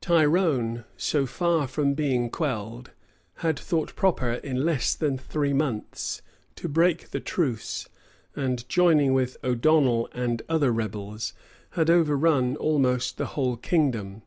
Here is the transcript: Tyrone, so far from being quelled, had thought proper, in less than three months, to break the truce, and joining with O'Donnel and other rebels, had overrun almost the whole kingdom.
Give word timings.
Tyrone, 0.00 0.84
so 0.96 1.24
far 1.24 1.68
from 1.68 1.94
being 1.94 2.28
quelled, 2.28 2.90
had 3.46 3.56
thought 3.56 3.94
proper, 3.94 4.32
in 4.32 4.64
less 4.66 4.92
than 4.92 5.16
three 5.16 5.52
months, 5.52 6.20
to 6.56 6.66
break 6.68 7.10
the 7.12 7.20
truce, 7.20 7.88
and 8.34 8.68
joining 8.68 9.14
with 9.14 9.36
O'Donnel 9.44 10.08
and 10.10 10.42
other 10.48 10.72
rebels, 10.72 11.32
had 11.78 11.90
overrun 11.90 12.56
almost 12.56 13.18
the 13.18 13.26
whole 13.38 13.56
kingdom. 13.56 14.22